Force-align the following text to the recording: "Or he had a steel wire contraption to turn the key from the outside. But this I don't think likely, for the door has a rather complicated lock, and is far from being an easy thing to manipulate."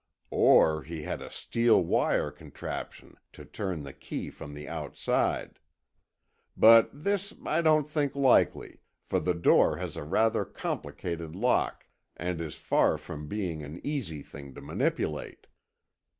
"Or 0.33 0.81
he 0.81 1.03
had 1.03 1.21
a 1.21 1.29
steel 1.29 1.79
wire 1.83 2.31
contraption 2.31 3.17
to 3.33 3.45
turn 3.45 3.83
the 3.83 3.93
key 3.93 4.31
from 4.31 4.55
the 4.55 4.67
outside. 4.67 5.59
But 6.57 6.89
this 6.91 7.35
I 7.45 7.61
don't 7.61 7.87
think 7.87 8.15
likely, 8.15 8.79
for 9.05 9.19
the 9.19 9.35
door 9.35 9.77
has 9.77 9.95
a 9.95 10.03
rather 10.03 10.43
complicated 10.43 11.35
lock, 11.35 11.85
and 12.17 12.41
is 12.41 12.55
far 12.55 12.97
from 12.97 13.27
being 13.27 13.61
an 13.61 13.79
easy 13.85 14.23
thing 14.23 14.55
to 14.55 14.61
manipulate." 14.61 15.45